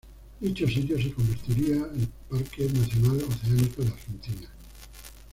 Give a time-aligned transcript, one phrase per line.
[0.39, 4.49] Dicho sitio se convertiría el parque nacional oceánico de Argentina.